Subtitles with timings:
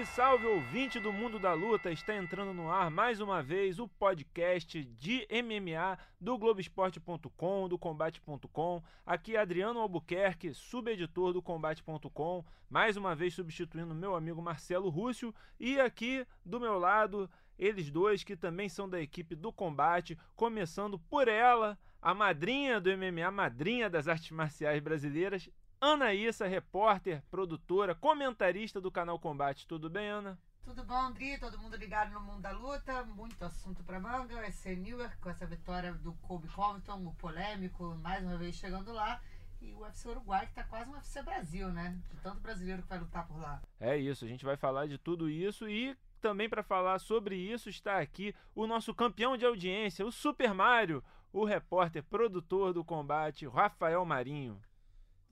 [0.00, 1.90] Salve, salve, ouvinte do Mundo da Luta!
[1.90, 8.82] Está entrando no ar mais uma vez o podcast de MMA do Globoesporte.com, do Combate.com.
[9.04, 15.34] Aqui é Adriano Albuquerque, subeditor do Combate.com, mais uma vez substituindo meu amigo Marcelo Rússio.
[15.58, 20.98] E aqui do meu lado, eles dois que também são da equipe do Combate, começando
[20.98, 25.48] por ela, a madrinha do MMA, madrinha das artes marciais brasileiras,
[25.80, 29.66] Anaísa, repórter, produtora, comentarista do canal Combate.
[29.66, 30.38] Tudo bem, Ana?
[30.62, 31.38] Tudo bom, Andri?
[31.38, 33.02] Todo mundo ligado no mundo da luta.
[33.04, 34.52] Muito assunto para manga.
[34.52, 39.22] Ser Newark com essa vitória do Kobe Covington, o polêmico, mais uma vez chegando lá.
[39.62, 41.98] E o UFC Uruguai, que tá quase um UFC Brasil, né?
[42.10, 43.62] De tanto brasileiro que vai lutar por lá.
[43.80, 47.70] É isso, a gente vai falar de tudo isso e também para falar sobre isso
[47.70, 51.02] está aqui o nosso campeão de audiência, o Super Mario,
[51.32, 54.60] o repórter, produtor do combate, Rafael Marinho.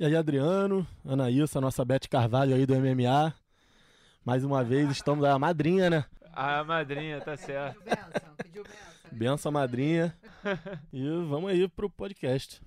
[0.01, 3.35] E aí, Adriano, Anaísa, nossa Beth Carvalho aí do MMA.
[4.25, 6.05] Mais uma vez, estamos a madrinha, né?
[6.33, 7.83] A madrinha, tá certo.
[7.83, 9.11] Pediu benção, pediu benção.
[9.11, 10.17] Benção, madrinha.
[10.93, 12.63] E vamos aí pro podcast.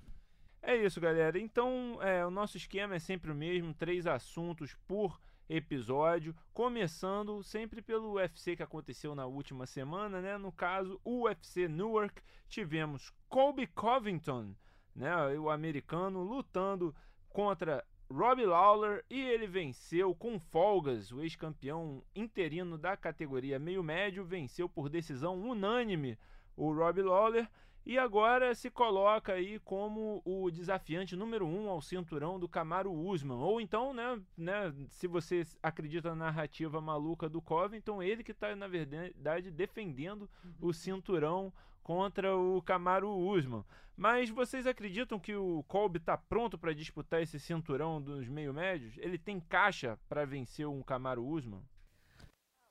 [0.60, 1.38] É isso, galera.
[1.38, 7.80] Então, é, o nosso esquema é sempre o mesmo, três assuntos por episódio, começando sempre
[7.80, 10.36] pelo UFC que aconteceu na última semana, né?
[10.36, 14.54] No caso, o UFC Newark, tivemos Colby Covington,
[14.94, 16.94] né, o americano lutando
[17.32, 21.10] contra Robbie Lawler e ele venceu com folgas.
[21.10, 26.18] O ex-campeão interino da categoria meio médio venceu por decisão unânime
[26.56, 27.48] o Robbie Lawler
[27.84, 33.38] e agora se coloca aí como o desafiante número um ao cinturão do Camaro Usman.
[33.38, 38.54] Ou então, né, né, se você acredita na narrativa maluca do Covington, ele que está,
[38.54, 43.64] na verdade, defendendo o cinturão contra o Camaro Usman.
[44.02, 48.94] Mas vocês acreditam que o Colby está pronto para disputar esse cinturão dos meio médios?
[48.98, 51.62] Ele tem caixa para vencer um Camaro Usman?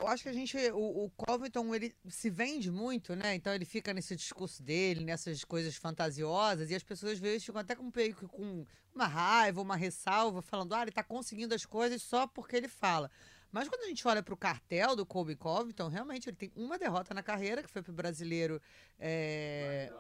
[0.01, 3.33] Eu acho que a gente, o, o Covington, ele se vende muito, né?
[3.33, 7.77] Então ele fica nesse discurso dele, nessas coisas fantasiosas, e as pessoas veem ficam até
[7.77, 7.89] com,
[8.27, 12.67] com uma raiva, uma ressalva, falando, ah, ele tá conseguindo as coisas só porque ele
[12.67, 13.09] fala.
[13.51, 16.79] Mas quando a gente olha para o cartel do Colby Covington, realmente ele tem uma
[16.79, 18.61] derrota na carreira, que foi para o brasileiro
[18.99, 19.91] é,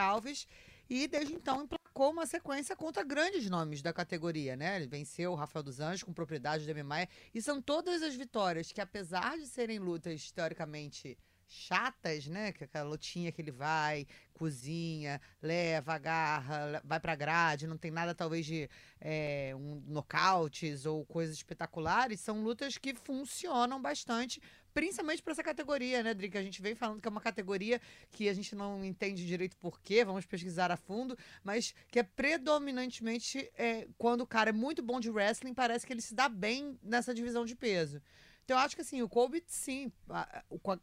[0.00, 0.48] Alves,
[0.88, 4.76] e desde então emplacou uma sequência contra grandes nomes da categoria, né?
[4.76, 8.72] Ele venceu o Rafael dos Anjos com propriedade do MMA, e são todas as vitórias
[8.72, 11.18] que, apesar de serem lutas teoricamente
[11.48, 12.52] chatas, né?
[12.52, 18.14] Que aquela lutinha que ele vai, cozinha, leva, agarra, vai pra grade, não tem nada
[18.14, 18.68] talvez de
[19.00, 24.40] é, um, nocautes ou coisas espetaculares, são lutas que funcionam bastante,
[24.74, 26.28] principalmente para essa categoria, né, Dri?
[26.28, 27.80] Que a gente vem falando que é uma categoria
[28.10, 32.02] que a gente não entende direito por quê, vamos pesquisar a fundo, mas que é
[32.02, 36.28] predominantemente é, quando o cara é muito bom de wrestling, parece que ele se dá
[36.28, 38.02] bem nessa divisão de peso.
[38.46, 39.90] Então, eu acho que assim, o Colby, sim,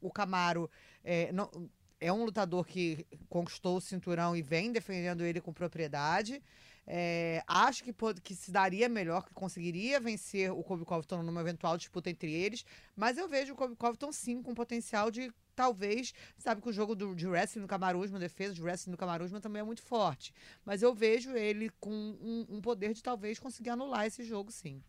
[0.01, 0.69] o, Camaro
[1.01, 1.49] é, não,
[1.97, 6.43] é um lutador que conquistou o cinturão e vem defendendo ele com propriedade.
[6.85, 11.77] É, acho que, que se daria melhor, que conseguiria vencer o Kobe Covington numa eventual
[11.77, 12.65] disputa entre eles,
[12.97, 16.93] mas eu vejo o Kobe Covington sim com potencial de talvez, sabe que o jogo
[16.93, 20.33] do, de wrestling no Camaruzma, a defesa de wrestling no Camaruzma também é muito forte,
[20.65, 24.83] mas eu vejo ele com um, um poder de talvez conseguir anular esse jogo sim.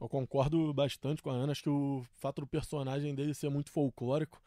[0.00, 3.70] Eu concordo bastante com a Ana, acho que o fato do personagem dele ser muito
[3.70, 4.40] folclórico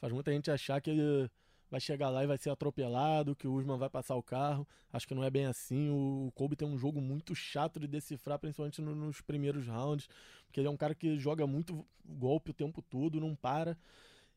[0.00, 1.30] faz muita gente achar que ele
[1.70, 4.66] vai chegar lá e vai ser atropelado, que o Usman vai passar o carro.
[4.92, 5.90] Acho que não é bem assim.
[5.90, 10.08] O Kobe tem um jogo muito chato de decifrar, principalmente no, nos primeiros rounds,
[10.46, 13.76] porque ele é um cara que joga muito golpe o tempo todo, não para.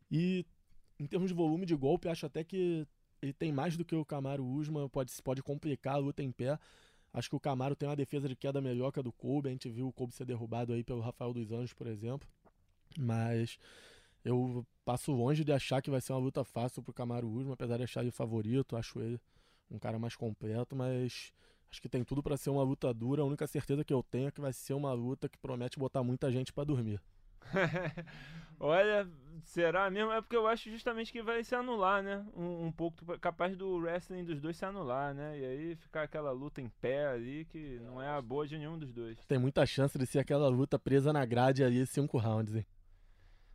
[0.09, 0.45] E
[0.99, 2.87] em termos de volume de golpe, acho até que
[3.21, 6.57] ele tem mais do que o Camaro Usman, pode, pode complicar a luta em pé.
[7.13, 9.49] Acho que o Camaro tem uma defesa de queda melhor que a do Kobe.
[9.49, 12.27] A gente viu o Kobe ser derrubado aí pelo Rafael dos Anjos, por exemplo.
[12.97, 13.57] Mas
[14.23, 17.77] eu passo longe de achar que vai ser uma luta fácil pro Camaro Usman, apesar
[17.77, 18.75] de achar ele favorito.
[18.75, 19.19] Acho ele
[19.69, 21.33] um cara mais completo, mas
[21.69, 23.21] acho que tem tudo para ser uma luta dura.
[23.21, 26.03] A única certeza que eu tenho é que vai ser uma luta que promete botar
[26.03, 27.01] muita gente para dormir.
[28.59, 29.07] Olha,
[29.43, 30.11] será mesmo?
[30.11, 32.25] É porque eu acho justamente que vai se anular, né?
[32.35, 35.39] Um, um, pouco capaz do wrestling dos dois se anular, né?
[35.39, 38.77] E aí ficar aquela luta em pé ali que não é a boa de nenhum
[38.77, 39.23] dos dois.
[39.25, 42.65] Tem muita chance de ser aquela luta presa na grade ali, cinco rounds, hein?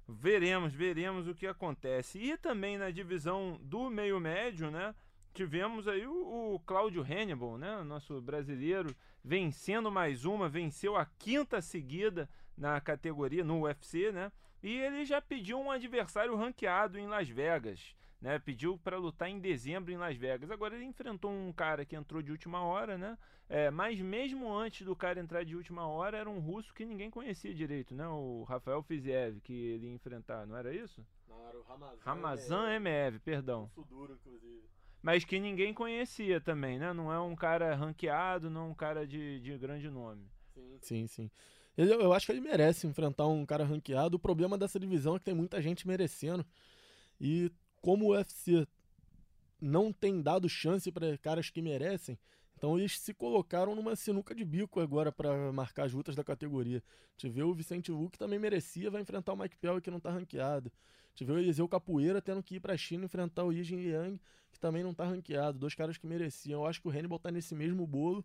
[0.09, 2.19] Veremos, veremos o que acontece.
[2.19, 4.94] E também na divisão do meio médio, né?
[5.33, 7.83] Tivemos aí o, o Cláudio Hannibal, né?
[7.83, 8.94] Nosso brasileiro,
[9.25, 14.31] vencendo mais uma, venceu a quinta seguida na categoria, no UFC, né?
[14.63, 18.39] E ele já pediu um adversário ranqueado em Las Vegas, né?
[18.39, 20.51] Pediu para lutar em dezembro em Las Vegas.
[20.51, 23.19] Agora ele enfrentou um cara que entrou de última hora, né?
[23.49, 27.11] É, mas mesmo antes do cara entrar de última hora, era um russo que ninguém
[27.11, 28.07] conhecia direito, né?
[28.07, 31.05] O Rafael Fiziev, que ele ia enfrentar, não era isso?
[31.29, 32.01] Não, era o Ramazan.
[32.01, 33.69] Ramazan Emeev, perdão.
[33.75, 34.63] Suduro, inclusive.
[35.03, 36.93] Mas que ninguém conhecia também, né?
[36.93, 40.31] Não é um cara ranqueado, não é um cara de, de grande nome.
[40.55, 41.07] Sim, sim.
[41.09, 41.31] sim.
[41.77, 44.17] Ele, eu acho que ele merece enfrentar um cara ranqueado.
[44.17, 46.45] O problema dessa divisão é que tem muita gente merecendo.
[47.21, 48.67] E como o UFC
[49.61, 52.19] não tem dado chance para caras que merecem,
[52.57, 56.83] então eles se colocaram numa sinuca de bico agora para marcar as lutas da categoria.
[57.17, 60.11] Tive o Vicente Wu que também merecia, vai enfrentar o Mike Pell que não tá
[60.11, 60.71] ranqueado.
[61.15, 64.21] Tive o Eliseu Capoeira tendo que ir pra China enfrentar o Yijin Yang,
[64.51, 65.59] que também não tá ranqueado.
[65.59, 66.61] Dois caras que mereciam.
[66.61, 68.25] Eu acho que o Hannibal tá nesse mesmo bolo.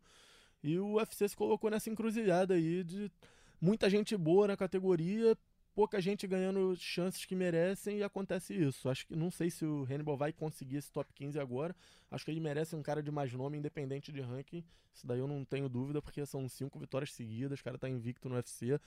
[0.64, 3.12] E o UFC se colocou nessa encruzilhada aí de
[3.60, 5.38] muita gente boa na categoria,
[5.78, 8.90] pouca gente ganhando chances que merecem e acontece isso.
[8.90, 11.76] Acho que não sei se o Hannibal vai conseguir esse top 15 agora.
[12.10, 14.64] Acho que ele merece um cara de mais nome, independente de ranking.
[14.92, 17.60] Isso daí eu não tenho dúvida, porque são cinco vitórias seguidas.
[17.60, 18.80] O cara tá invicto no UFC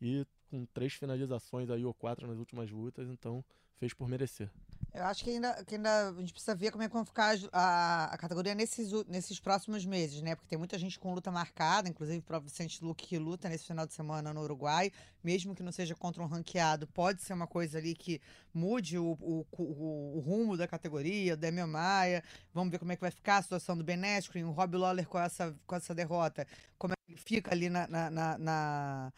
[0.00, 3.44] e com três finalizações aí ou quatro nas últimas lutas, então
[3.76, 4.48] fez por merecer.
[4.92, 7.36] Eu acho que ainda, que ainda a gente precisa ver como é que vai ficar
[7.52, 10.36] a, a categoria nesses, nesses próximos meses, né?
[10.36, 13.66] Porque tem muita gente com luta marcada, inclusive o próprio Vicente Luque que luta nesse
[13.66, 14.92] final de semana no Uruguai,
[15.22, 18.20] mesmo que não seja contra um ranqueado, pode ser uma coisa ali que
[18.52, 22.22] mude o, o, o, o rumo da categoria, o Demian Maia.
[22.52, 25.08] Vamos ver como é que vai ficar a situação do Ben Askren, o Rob Lawler
[25.08, 26.46] com essa, com essa derrota,
[26.78, 29.12] como é que fica ali na, na, na, na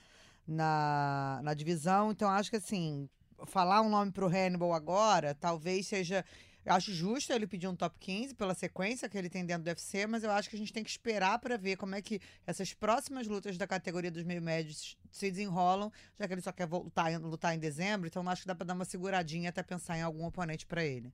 [0.46, 2.10] na, na divisão.
[2.10, 3.08] Então, acho que assim,
[3.46, 6.25] falar um nome pro Hannibal agora, talvez seja.
[6.64, 9.69] Eu acho justo ele pedir um top 15 pela sequência que ele tem dentro do
[9.69, 12.20] UFC, mas eu acho que a gente tem que esperar para ver como é que
[12.44, 16.66] essas próximas lutas da categoria dos meio médios se desenrolam, já que ele só quer
[16.66, 20.02] voltar lutar em dezembro, então acho que dá para dar uma seguradinha até pensar em
[20.02, 21.12] algum oponente para ele.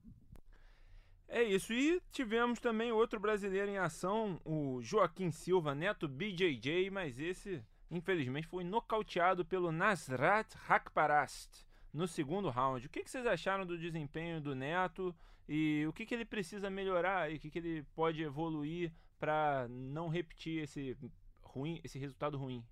[1.29, 1.73] É isso.
[1.73, 8.49] E tivemos também outro brasileiro em ação, o Joaquim Silva, neto BJJ, mas esse, infelizmente,
[8.49, 12.87] foi nocauteado pelo Nasrat Hakparast no segundo round.
[12.87, 15.15] O que, vocês acharam do desempenho do Neto
[15.49, 18.91] e o que, que ele precisa melhorar e o que, que ele pode evoluir
[19.21, 20.97] para não repetir esse,
[21.43, 22.65] ruim, esse resultado ruim?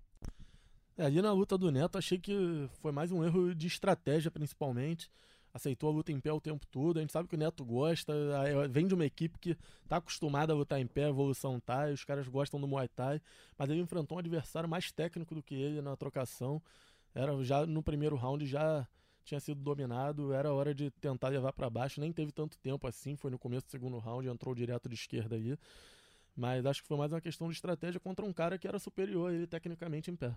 [0.97, 5.09] É, ali na luta do Neto, achei que foi mais um erro de estratégia, principalmente.
[5.53, 6.97] Aceitou a luta em pé o tempo todo.
[6.97, 8.13] A gente sabe que o Neto gosta,
[8.69, 12.27] vem de uma equipe que está acostumada a lutar em pé, evolução Thai, os caras
[12.27, 13.21] gostam do Muay Thai,
[13.57, 16.61] mas ele enfrentou um adversário mais técnico do que ele na trocação.
[17.13, 18.87] Era já no primeiro round já
[19.23, 23.15] tinha sido dominado, era hora de tentar levar para baixo, nem teve tanto tempo assim,
[23.15, 25.57] foi no começo do segundo round, entrou direto de esquerda aí.
[26.35, 29.29] Mas acho que foi mais uma questão de estratégia contra um cara que era superior
[29.29, 30.33] a ele tecnicamente em pé.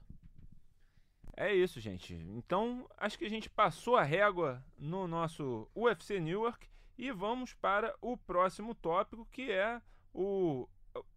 [1.36, 2.14] É isso, gente.
[2.14, 7.94] Então, acho que a gente passou a régua no nosso UFC Newark e vamos para
[8.00, 9.82] o próximo tópico, que é
[10.12, 10.68] o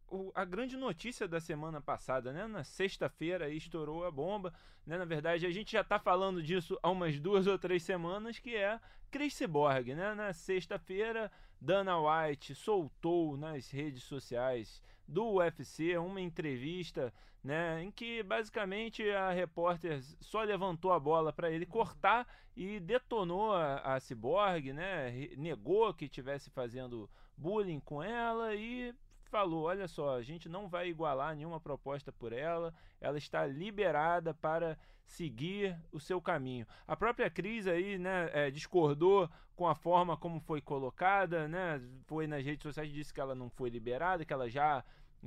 [0.09, 2.47] o, a grande notícia da semana passada, né?
[2.47, 4.53] Na sexta-feira estourou a bomba,
[4.85, 4.97] né?
[4.97, 8.55] Na verdade, a gente já está falando disso há umas duas ou três semanas, que
[8.55, 8.79] é
[9.11, 10.13] Chris Cyborg, né?
[10.13, 17.13] Na sexta-feira, Dana White soltou nas redes sociais do UFC uma entrevista,
[17.43, 23.53] né, em que basicamente a repórter só levantou a bola para ele cortar e detonou
[23.53, 28.93] a, a Cyborg, né, negou que estivesse fazendo bullying com ela e
[29.27, 34.33] falou: olha só, a gente não vai igualar nenhuma proposta por ela, ela está liberada
[34.33, 36.67] para seguir o seu caminho.
[36.85, 42.27] A própria Cris aí, né, é, discordou com a forma como foi colocada, né, foi
[42.27, 44.83] nas redes sociais disse que ela não foi liberada, que ela já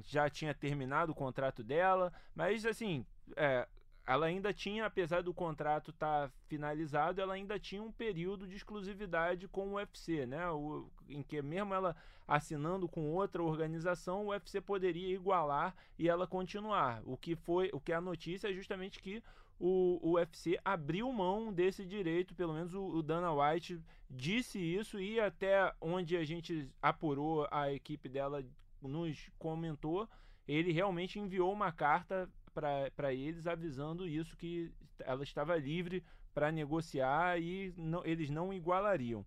[0.06, 3.04] já tinha terminado o contrato dela, mas assim,
[3.36, 3.66] é,
[4.06, 8.56] ela ainda tinha, apesar do contrato estar tá finalizado, ela ainda tinha um período de
[8.56, 10.50] exclusividade com o UFC, né?
[10.50, 11.94] O, em que mesmo ela
[12.26, 17.02] assinando com outra organização, o UFC poderia igualar e ela continuar.
[17.04, 19.22] O que foi, o que é a notícia é justamente que
[19.60, 24.98] o, o UFC abriu mão desse direito, pelo menos o, o Dana White disse isso
[24.98, 28.42] e até onde a gente apurou, a equipe dela
[28.82, 30.08] nos comentou,
[30.46, 37.40] ele realmente enviou uma carta para eles avisando isso que ela estava livre para negociar
[37.40, 39.24] e não, eles não igualariam.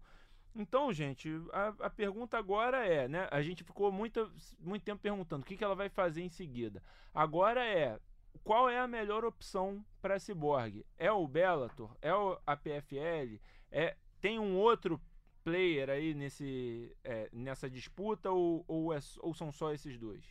[0.56, 3.28] Então, gente, a, a, pergunta agora é, né?
[3.32, 6.84] A gente ficou muito, muito tempo perguntando o que, que ela vai fazer em seguida.
[7.14, 8.00] Agora é
[8.44, 10.86] qual é a melhor opção para Cyborg?
[10.98, 11.96] É o Bellator?
[12.02, 13.40] É o, a PFL?
[13.72, 15.00] É, tem um outro
[15.44, 20.24] player aí nesse, é, nessa disputa ou, ou, é, ou são só esses dois?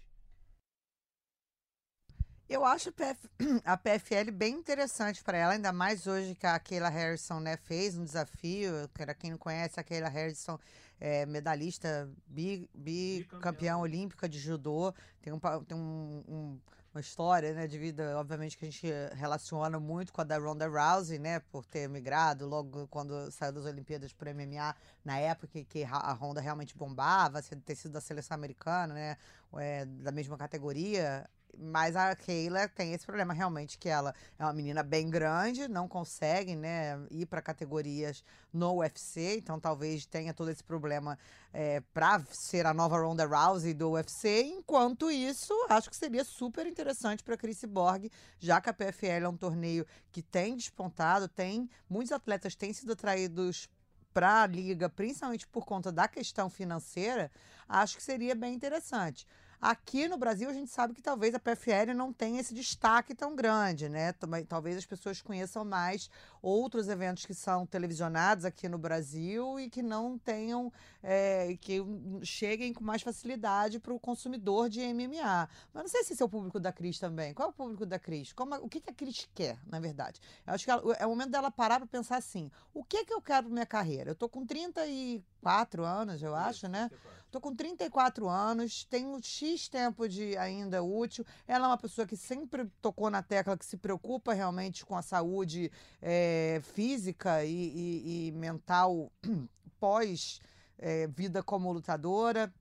[2.48, 3.28] Eu acho a, PF,
[3.64, 7.96] a PFL bem interessante para ela, ainda mais hoje que a Keila Harrison né, fez
[7.96, 8.88] um desafio.
[8.92, 10.58] Para quem não conhece, a Keila Harrison
[11.00, 14.92] é medalhista bi, bicampeã olímpica de judô.
[15.22, 16.60] Tem, um, tem um, um,
[16.94, 20.68] uma história né, de vida, obviamente, que a gente relaciona muito com a da Ronda
[20.68, 21.40] Rousey, né?
[21.40, 26.40] Por ter migrado logo quando saiu das Olimpíadas para MMA, na época que a Ronda
[26.40, 29.16] realmente bombava, ter sido da seleção americana, né?
[29.54, 34.52] É, da mesma categoria mas a Keila tem esse problema realmente que ela é uma
[34.52, 40.50] menina bem grande, não consegue, né, ir para categorias no UFC, então talvez tenha todo
[40.50, 41.18] esse problema
[41.52, 44.42] é, para ser a nova Ronda Rousey do UFC.
[44.42, 49.28] Enquanto isso, acho que seria super interessante para Chris Borg, já que a PFL é
[49.28, 53.68] um torneio que tem despontado, tem muitos atletas têm sido atraídos
[54.12, 57.30] para a liga, principalmente por conta da questão financeira,
[57.68, 59.26] acho que seria bem interessante.
[59.62, 63.36] Aqui no Brasil, a gente sabe que talvez a PFL não tenha esse destaque tão
[63.36, 64.12] grande, né?
[64.48, 66.10] Talvez as pessoas conheçam mais
[66.42, 71.80] outros eventos que são televisionados aqui no Brasil e que não tenham, é, que
[72.24, 75.48] cheguem com mais facilidade para o consumidor de MMA.
[75.72, 77.32] Mas não sei se esse é o público da Cris também.
[77.32, 78.32] Qual é o público da Cris?
[78.32, 80.20] Como, o que, que a Cris quer, na verdade?
[80.44, 83.14] Eu acho que ela, é o momento dela parar para pensar assim: o que, que
[83.14, 84.10] eu quero para minha carreira?
[84.10, 86.90] Eu tô com 34 anos, eu acho, né?
[87.32, 91.24] Tô com 34 anos, tenho X tempo de ainda útil.
[91.48, 95.00] Ela é uma pessoa que sempre tocou na tecla que se preocupa realmente com a
[95.00, 95.72] saúde
[96.02, 99.10] é, física e, e, e, mental
[99.80, 100.42] pós
[100.78, 102.52] é, vida como lutadora.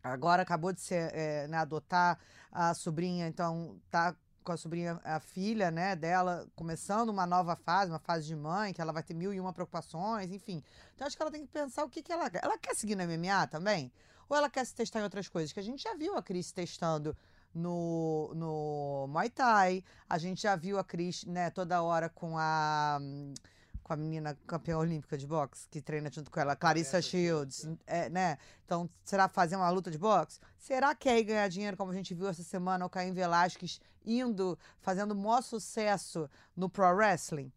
[0.00, 2.20] Agora acabou de ser, é, né, adotar
[2.52, 4.14] a sobrinha, então tá
[4.48, 8.72] com a sobrinha, a filha, né, dela, começando uma nova fase, uma fase de mãe,
[8.72, 10.64] que ela vai ter mil e uma preocupações, enfim.
[10.94, 12.42] Então acho que ela tem que pensar o que, que ela quer.
[12.42, 13.92] Ela quer seguir no MMA também?
[14.26, 15.52] Ou ela quer se testar em outras coisas?
[15.52, 17.14] Que a gente já viu a Cris testando
[17.54, 22.98] no, no Muay Thai, a gente já viu a Cris, né, toda hora com a
[23.88, 28.10] com a menina campeã olímpica de boxe, que treina junto com ela, Clarissa Shields, é,
[28.10, 28.36] né?
[28.66, 30.38] Então, será fazer uma luta de boxe?
[30.58, 33.80] Será que é ir ganhar dinheiro, como a gente viu essa semana, o Caim Velasquez
[34.04, 37.50] indo, fazendo o maior sucesso no pro wrestling?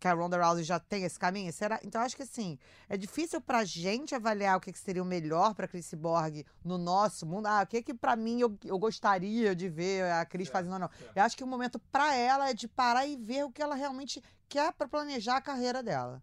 [0.00, 1.52] que a Ronda Rousey já tem esse caminho?
[1.52, 1.78] Será?
[1.84, 5.54] Então, acho que assim, é difícil pra gente avaliar o que, que seria o melhor
[5.54, 7.46] pra Chris Borg no nosso mundo.
[7.46, 10.78] Ah, o que que pra mim eu, eu gostaria de ver a Cris fazendo ou
[10.78, 10.90] não.
[11.14, 13.74] Eu acho que o momento pra ela é de parar e ver o que ela
[13.74, 16.20] realmente quer pra planejar a carreira dela.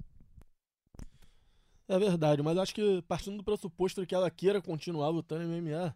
[1.88, 5.62] É verdade, mas acho que partindo do pressuposto de que ela queira continuar lutando em
[5.62, 5.96] MMA,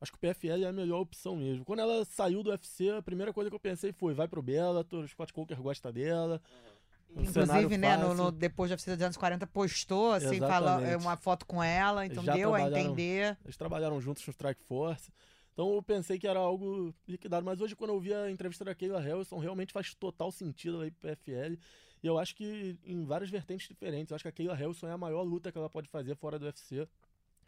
[0.00, 1.64] acho que o PFL é a melhor opção mesmo.
[1.64, 5.04] Quando ela saiu do UFC, a primeira coisa que eu pensei foi: vai pro Bellator,
[5.04, 6.40] o Scott Coker gosta dela.
[6.48, 6.74] Uhum
[7.16, 11.16] Inclusive, né, no, no, depois da oficina dos anos 40, postou, assim, fala, é, uma
[11.16, 13.38] foto com ela, então deu a entender.
[13.44, 15.12] Eles trabalharam juntos no Strike Force.
[15.54, 18.74] Então eu pensei que era algo liquidado, mas hoje quando eu vi a entrevista da
[18.74, 21.56] Keila Harrison, realmente faz total sentido aí pro PFL.
[22.02, 24.10] E eu acho que em várias vertentes diferentes.
[24.10, 26.38] Eu acho que a Keila Harrison é a maior luta que ela pode fazer fora
[26.38, 26.86] do UFC.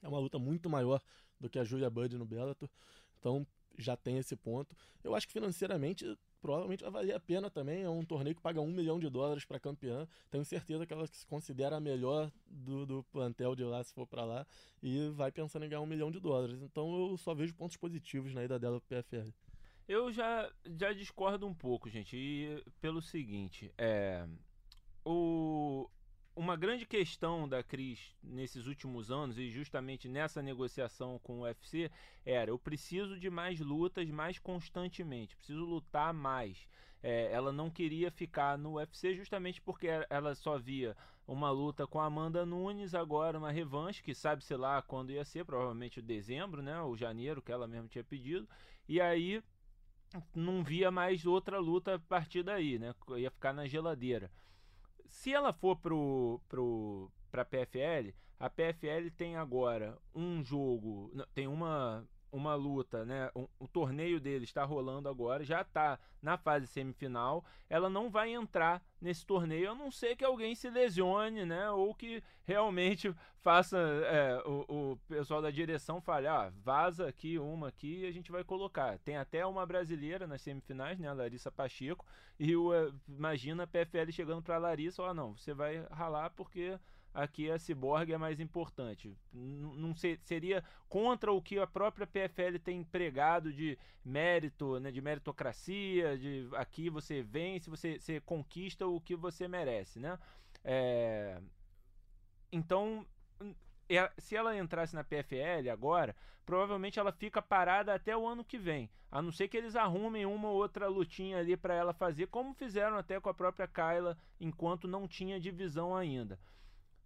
[0.03, 1.03] É uma luta muito maior
[1.41, 2.69] do que a Julia Budd no Bellator.
[3.19, 3.47] Então
[3.78, 4.75] já tem esse ponto.
[5.02, 7.83] Eu acho que financeiramente provavelmente vai valer a pena também.
[7.83, 10.06] É um torneio que paga um milhão de dólares para campeã.
[10.30, 14.06] Tenho certeza que ela se considera a melhor do, do plantel de lá, se for
[14.06, 14.47] para lá,
[14.83, 16.61] e vai pensando em ganhar um milhão de dólares.
[16.62, 19.30] Então eu só vejo pontos positivos na ida dela pro PFL.
[19.88, 24.26] Eu já, já discordo um pouco, gente, e pelo seguinte, é.
[25.04, 25.88] O,
[26.37, 31.90] uma grande questão da Cris nesses últimos anos e justamente nessa negociação com o UFC
[32.26, 36.69] era eu preciso de mais lutas mais constantemente, preciso lutar mais.
[37.02, 40.95] É, ela não queria ficar no UFC justamente porque ela só via
[41.26, 45.25] uma luta com a Amanda Nunes, agora uma revanche, que sabe se lá quando ia
[45.25, 48.49] ser, provavelmente dezembro, né, ou janeiro, que ela mesmo tinha pedido,
[48.88, 49.43] e aí
[50.35, 54.31] não via mais outra luta a partir daí, né, ia ficar na geladeira
[55.09, 62.07] se ela for pro, pro, pra PFL, a PFL tem agora um jogo, tem uma
[62.30, 63.30] uma luta, né?
[63.35, 67.45] Um, o torneio dele está rolando agora, já está na fase semifinal.
[67.68, 71.71] Ela não vai entrar nesse torneio, a não ser que alguém se lesione, né?
[71.71, 77.68] Ou que realmente faça é, o, o, pessoal da direção fale, ah, vaza aqui uma
[77.68, 78.99] aqui e a gente vai colocar.
[78.99, 81.09] Tem até uma brasileira nas semifinais, né?
[81.09, 82.04] A Larissa Pacheco.
[82.38, 86.78] E o, é, imagina a PFL chegando para Larissa, ó, não, você vai ralar porque
[87.16, 89.16] aqui a Cyborg é mais importante.
[89.32, 95.00] Não ser, seria contra o que a própria PFL tem empregado de mérito, né, de
[95.00, 100.18] meritocracia, de aqui você vence, você, você conquista o que você merece, né?
[100.62, 101.40] É,
[102.52, 103.06] então
[103.88, 108.58] é- se ela entrasse na PFL agora, provavelmente ela fica parada até o ano que
[108.58, 108.90] vem.
[109.11, 112.52] A não ser que eles arrumem uma ou outra lutinha ali para ela fazer, como
[112.54, 116.38] fizeram até com a própria Kyla, enquanto não tinha divisão ainda.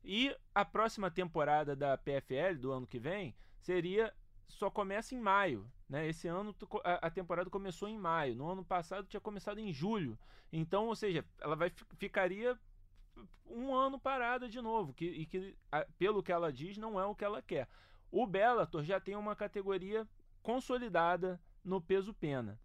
[0.02, 4.14] E a próxima temporada da PFL do ano que vem seria
[4.48, 6.08] só começa em maio, né?
[6.08, 6.54] Esse ano
[6.84, 8.34] a, temporada começou em maio.
[8.34, 10.18] No ano passado tinha começado em julho.
[10.52, 12.58] Então, ou seja, ela vai fi- ficaria
[13.46, 15.56] um ano parada de novo, que, e que
[15.98, 17.68] pelo que ela diz não é o que ela quer.
[18.10, 20.08] O Bellator já tem uma categoria
[20.42, 22.58] consolidada no peso pena,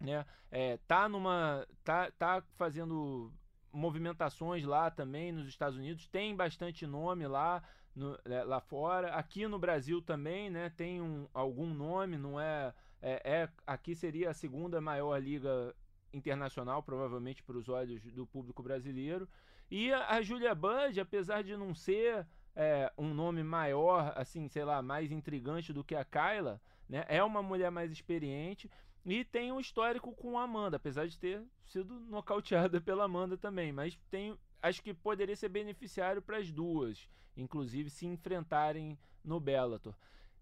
[0.00, 0.24] né?
[0.50, 3.32] É, tá numa tá, tá fazendo
[3.76, 7.62] movimentações lá também nos Estados Unidos, tem bastante nome lá
[7.94, 9.14] no- é, lá fora.
[9.14, 10.70] Aqui no Brasil também, né?
[10.70, 15.74] Tem um, algum nome, não é, é, é- aqui seria a segunda maior liga
[16.12, 19.28] internacional, provavelmente para os olhos do público brasileiro.
[19.70, 24.64] E a, a Julia Budd, apesar de não ser é, um nome maior, assim, sei
[24.64, 27.04] lá, mais intrigante do que a Kyla, né?
[27.08, 28.70] É uma mulher mais experiente
[29.06, 33.72] e tem um histórico com a Amanda, apesar de ter sido nocauteada pela Amanda também,
[33.72, 39.94] mas tem, acho que poderia ser beneficiário para as duas, inclusive se enfrentarem no Bellator.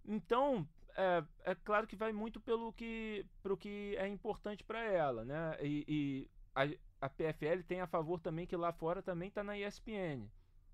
[0.02, 0.66] Então,
[0.96, 5.58] é, é claro que vai muito pelo que, pro que é importante para ela, né?
[5.60, 6.62] E, e a,
[7.02, 10.26] a PFL tem a favor também que lá fora também está na ESPN,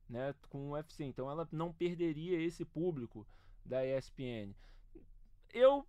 [0.08, 0.32] né?
[0.48, 3.26] Com o UFC, então ela não perderia esse público
[3.64, 4.54] da ESPN.
[5.52, 5.84] Eu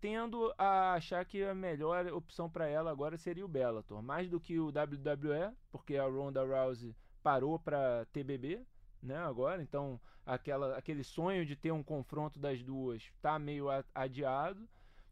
[0.00, 4.40] tendo a achar que a melhor opção para ela agora seria o Bellator, mais do
[4.40, 8.64] que o WWE, porque a Ronda Rousey parou para TBB,
[9.02, 14.68] né, agora, então aquela, aquele sonho de ter um confronto das duas tá meio adiado.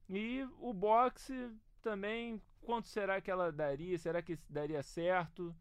[0.08, 3.98] E o boxe também, quanto será que ela daria?
[3.98, 5.54] Será que daria certo?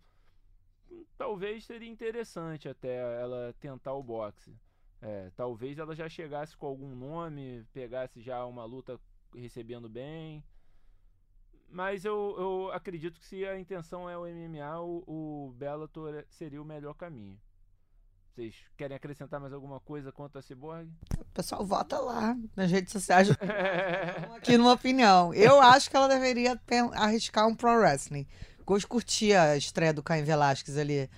[1.17, 4.53] Talvez seria interessante até ela tentar o boxe.
[5.01, 9.00] É, talvez ela já chegasse com algum nome, pegasse já uma luta
[9.36, 10.43] recebendo bem.
[11.67, 16.61] Mas eu, eu acredito que se a intenção é o MMA, o, o Bellator seria
[16.61, 17.40] o melhor caminho.
[18.33, 20.90] Vocês querem acrescentar mais alguma coisa quanto a Cyborg?
[21.33, 23.29] Pessoal vota lá nas redes sociais.
[24.37, 25.33] aqui numa opinião.
[25.33, 26.59] Eu acho que ela deveria
[26.94, 28.25] arriscar um pro wrestling.
[28.66, 31.09] Gosto curtir a estreia do Caio Velasquez ali.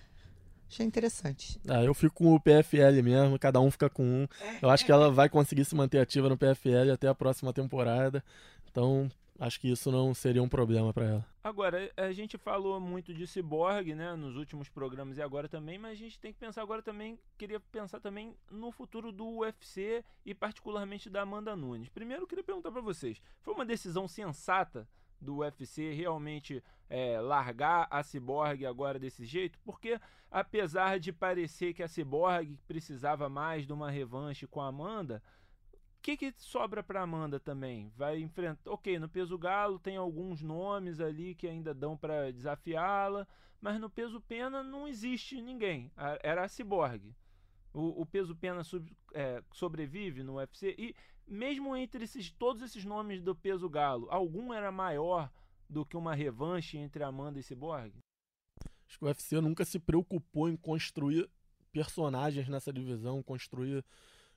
[0.73, 1.61] Achei interessante.
[1.69, 4.27] Ah, eu fico com o PFL mesmo, cada um fica com um.
[4.59, 8.23] Eu acho que ela vai conseguir se manter ativa no PFL até a próxima temporada.
[8.71, 9.07] Então,
[9.39, 11.25] acho que isso não seria um problema pra ela.
[11.43, 15.91] Agora, a gente falou muito de Cyborg, né, nos últimos programas e agora também, mas
[15.91, 20.33] a gente tem que pensar agora também, queria pensar também no futuro do UFC e
[20.33, 21.89] particularmente da Amanda Nunes.
[21.89, 24.87] Primeiro, eu queria perguntar pra vocês, foi uma decisão sensata
[25.23, 29.57] do UFC realmente é, largar a Cyborg agora desse jeito?
[29.63, 35.23] Porque apesar de parecer que a Cyborg precisava mais de uma revanche com a Amanda,
[35.73, 37.91] o que, que sobra para Amanda também?
[37.95, 38.69] Vai enfrentar.
[38.69, 43.25] Ok, no peso galo tem alguns nomes ali que ainda dão para desafiá-la,
[43.61, 45.89] mas no peso pena não existe ninguém.
[46.21, 47.15] Era a Cyborg.
[47.73, 50.93] O, o peso pena sub- é, sobrevive no UFC e
[51.27, 55.31] mesmo entre esses, todos esses nomes do peso galo, algum era maior
[55.69, 57.93] do que uma revanche entre Amanda e Cyborg?
[58.87, 61.29] Acho que o UFC nunca se preocupou em construir
[61.71, 63.83] personagens nessa divisão, construir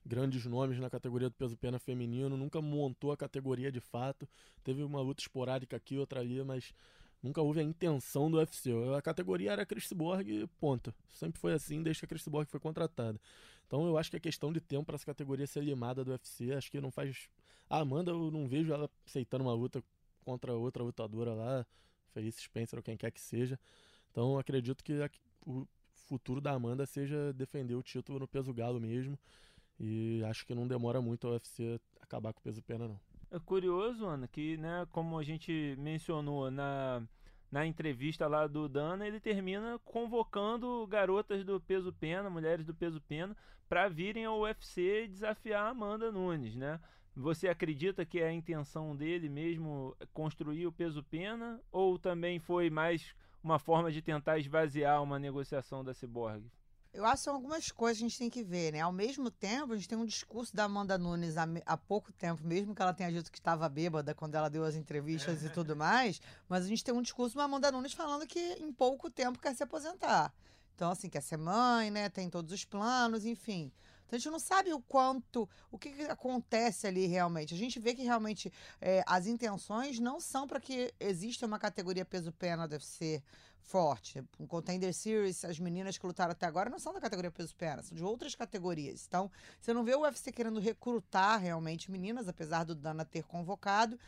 [0.04, 4.28] grandes nomes na categoria do peso pena feminino, nunca montou a categoria de fato.
[4.62, 6.72] Teve uma luta esporádica aqui, outra ali, mas
[7.22, 8.70] nunca houve a intenção do UFC.
[8.96, 10.94] A categoria era Chris Borg ponto.
[11.10, 13.20] Sempre foi assim desde que a Chris Borg foi contratada.
[13.66, 16.52] Então eu acho que é questão de tempo para essa categoria ser limada do UFC.
[16.52, 17.28] Acho que não faz.
[17.68, 19.82] A Amanda, eu não vejo ela aceitando uma luta
[20.24, 21.66] contra outra lutadora lá,
[22.12, 23.58] Felice Spencer ou quem quer que seja.
[24.10, 25.10] Então acredito que a-
[25.44, 25.66] o
[26.08, 29.18] futuro da Amanda seja defender o título no peso galo mesmo.
[29.78, 33.00] E acho que não demora muito a UFC acabar com o peso pena, não.
[33.30, 37.02] É curioso, Ana, que, né, como a gente mencionou na,
[37.50, 43.00] na entrevista lá do Dana, ele termina convocando garotas do peso pena, mulheres do peso
[43.00, 43.36] pena,
[43.68, 46.80] para virem ao UFC e desafiar a Amanda Nunes, né?
[47.14, 52.68] Você acredita que é a intenção dele mesmo construir o peso pena ou também foi
[52.68, 56.44] mais uma forma de tentar esvaziar uma negociação da Cyborg?
[56.96, 58.80] Eu acho que são algumas coisas que a gente tem que ver, né?
[58.80, 62.42] Ao mesmo tempo, a gente tem um discurso da Amanda Nunes há, há pouco tempo,
[62.42, 65.76] mesmo que ela tenha dito que estava bêbada quando ela deu as entrevistas e tudo
[65.76, 69.38] mais, mas a gente tem um discurso da Amanda Nunes falando que em pouco tempo
[69.38, 70.32] quer se aposentar.
[70.74, 72.08] Então, assim, quer ser mãe, né?
[72.08, 73.70] Tem todos os planos, enfim.
[74.06, 77.52] Então a gente não sabe o quanto, o que, que acontece ali realmente.
[77.52, 82.04] A gente vê que realmente é, as intenções não são para que exista uma categoria
[82.04, 83.22] peso-pena deve ser
[83.66, 84.24] forte.
[84.38, 87.96] Um Contender Series, as meninas que lutaram até agora não são da categoria peso-pena, são
[87.96, 89.04] de outras categorias.
[89.06, 93.98] Então, você não vê o UFC querendo recrutar realmente meninas, apesar do Dana ter convocado.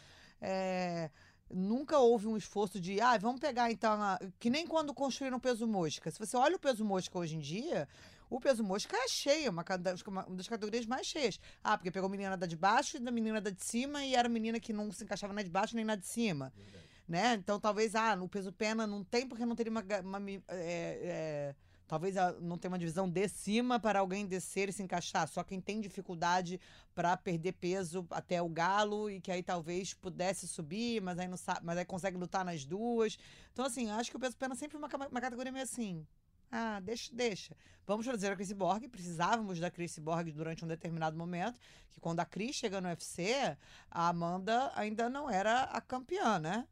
[0.41, 1.11] É,
[1.51, 4.19] nunca houve um esforço de, ah, vamos pegar então, a...
[4.39, 6.11] que nem quando construíram o peso mosca.
[6.11, 7.89] Se você olha o peso mosca hoje em dia,
[8.31, 9.65] o peso mosca é cheio, uma,
[10.07, 11.41] uma das categorias mais cheias.
[11.65, 14.15] Ah, porque pegou a menina da de baixo e da menina da de cima e
[14.15, 16.53] era menina que não se encaixava na de baixo nem na de cima.
[16.55, 17.35] Verdade né?
[17.35, 19.83] Então talvez, ah, no peso pena não tem porque não teria uma.
[20.03, 21.55] uma é, é,
[21.89, 25.27] talvez não tenha uma divisão de cima para alguém descer e se encaixar.
[25.27, 26.61] Só quem tem dificuldade
[26.95, 31.39] para perder peso até o galo e que aí talvez pudesse subir, mas aí não
[31.39, 33.19] sabe, mas aí consegue lutar nas duas.
[33.53, 36.07] Então, assim, acho que o peso pena é sempre uma, uma categoria meio assim.
[36.51, 37.57] Ah, deixa, deixa.
[37.87, 38.87] Vamos trazer a Chris Borg.
[38.89, 41.59] Precisávamos da Chris Borg durante um determinado momento.
[41.91, 43.57] Que quando a Chris chega no UFC,
[43.91, 46.67] a Amanda ainda não era a campeã, né?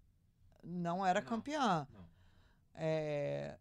[0.67, 1.87] Não era não, campeã.
[1.91, 2.07] Não.
[2.75, 3.57] É...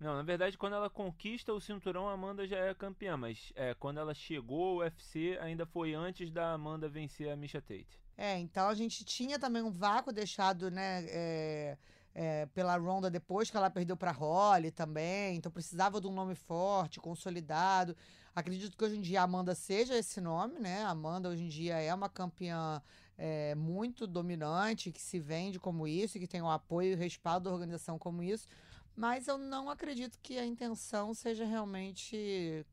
[0.00, 3.74] não, na verdade, quando ela conquista o cinturão, a Amanda já é campeã, mas é,
[3.74, 8.00] quando ela chegou ao UFC, ainda foi antes da Amanda vencer a Misha Tate.
[8.16, 11.78] É, então a gente tinha também um vácuo deixado, né, é,
[12.14, 16.34] é, pela Ronda depois que ela perdeu para Holly também, então precisava de um nome
[16.34, 17.96] forte, consolidado.
[18.34, 20.82] Acredito que hoje em dia a Amanda seja esse nome, né?
[20.84, 22.80] A Amanda hoje em dia é uma campeã
[23.22, 27.50] é, muito dominante, que se vende como isso, que tem o apoio e o respaldo
[27.50, 28.48] da organização como isso,
[28.96, 32.64] mas eu não acredito que a intenção seja realmente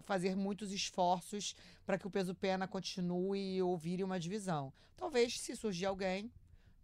[0.00, 1.56] fazer muitos esforços
[1.86, 4.74] para que o peso pena continue ou vire uma divisão.
[4.94, 6.30] Talvez se surgir alguém,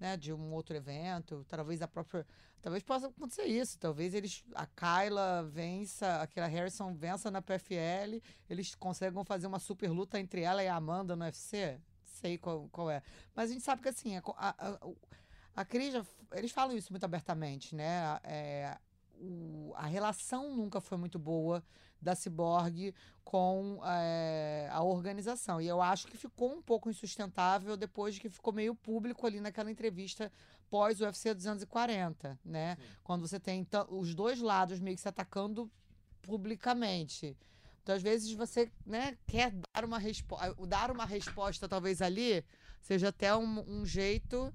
[0.00, 2.26] né, de um outro evento, talvez a própria,
[2.62, 8.74] talvez possa acontecer isso, talvez eles a Kyla vença, aquela Harrison vença na PFL, eles
[8.74, 11.78] conseguem fazer uma super luta entre ela e a Amanda no UFC
[12.18, 13.02] sei qual, qual é.
[13.34, 14.78] Mas a gente sabe que assim, a, a,
[15.56, 15.94] a Cris,
[16.32, 18.20] eles falam isso muito abertamente, né?
[18.24, 18.76] É,
[19.20, 21.62] o, a relação nunca foi muito boa
[22.00, 25.60] da Cyborg com é, a organização.
[25.60, 29.40] E eu acho que ficou um pouco insustentável depois de que ficou meio público ali
[29.40, 30.30] naquela entrevista
[30.70, 32.76] pós UFC 240, né?
[32.76, 32.82] Sim.
[33.02, 35.70] Quando você tem os dois lados meio que se atacando
[36.22, 37.36] publicamente.
[37.88, 39.98] Então, às vezes, você né, quer dar uma,
[40.68, 42.44] dar uma resposta, talvez ali,
[42.82, 44.52] seja até um, um jeito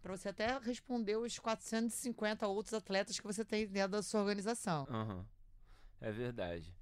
[0.00, 4.86] para você até responder os 450 outros atletas que você tem dentro da sua organização.
[4.88, 5.24] Uhum.
[6.00, 6.72] É verdade.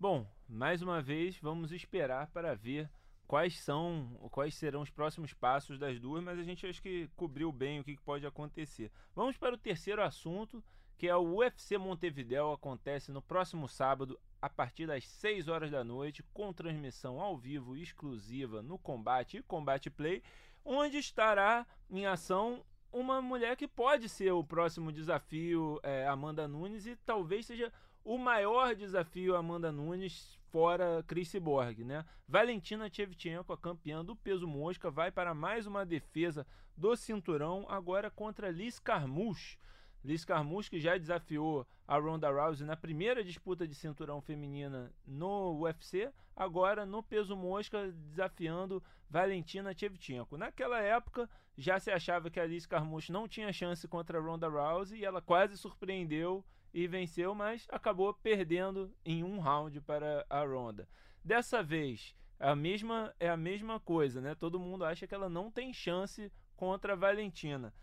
[0.00, 2.90] Bom, mais uma vez, vamos esperar para ver
[3.24, 7.52] quais são, quais serão os próximos passos das duas, mas a gente acho que cobriu
[7.52, 8.90] bem o que pode acontecer.
[9.14, 10.60] Vamos para o terceiro assunto,
[10.98, 15.82] que é o UFC Montevideo, acontece no próximo sábado, a partir das 6 horas da
[15.82, 20.22] noite, com transmissão ao vivo exclusiva no Combate e Combate Play,
[20.64, 26.86] onde estará em ação uma mulher que pode ser o próximo desafio é, Amanda Nunes
[26.86, 27.72] e talvez seja
[28.04, 32.04] o maior desafio Amanda Nunes fora Chris Borg, né?
[32.28, 38.12] Valentina Shevchenko, a campeã do peso mosca, vai para mais uma defesa do cinturão agora
[38.12, 39.58] contra Liz Carmouche.
[40.06, 46.12] Liz Carmouche, já desafiou a Ronda Rousey na primeira disputa de cinturão feminina no UFC,
[46.36, 50.38] agora no peso mosca desafiando Valentina Shevchenko.
[50.38, 54.48] Naquela época já se achava que a Liz Carmouche não tinha chance contra a Ronda
[54.48, 60.44] Rousey e ela quase surpreendeu e venceu, mas acabou perdendo em um round para a
[60.44, 60.88] Ronda.
[61.24, 64.36] Dessa vez a mesma é a mesma coisa, né?
[64.36, 67.74] Todo mundo acha que ela não tem chance contra a Valentina.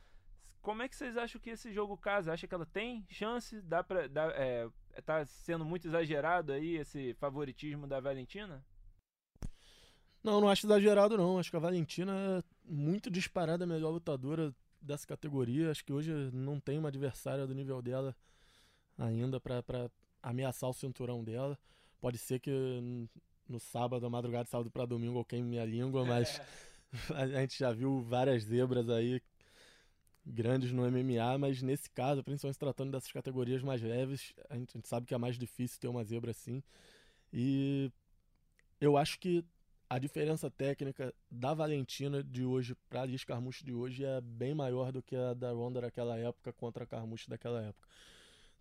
[0.64, 2.32] Como é que vocês acham que esse jogo casa?
[2.32, 3.62] Acha que ela tem chance?
[3.62, 4.70] Dá pra, dá, é,
[5.06, 8.66] tá sendo muito exagerado aí esse favoritismo da Valentina?
[10.24, 11.38] Não, não acho exagerado não.
[11.38, 15.70] Acho que a Valentina é muito disparada a melhor lutadora dessa categoria.
[15.70, 18.16] Acho que hoje não tem uma adversária do nível dela
[18.98, 21.60] ainda para ameaçar o cinturão dela.
[22.00, 23.10] Pode ser que
[23.50, 26.40] no sábado, madrugada, sábado para domingo, eu queime minha língua, mas
[27.14, 29.22] a gente já viu várias zebras aí
[30.26, 34.72] grandes no MMA, mas nesse caso, principalmente se tratando dessas categorias mais leves, a gente,
[34.74, 36.64] a gente, sabe que é mais difícil ter uma zebra assim.
[37.32, 37.92] E
[38.80, 39.44] eu acho que
[39.90, 44.54] a diferença técnica da Valentina de hoje para a Liz Carmouche de hoje é bem
[44.54, 47.88] maior do que a da Ronda daquela época contra a Carmouche daquela época.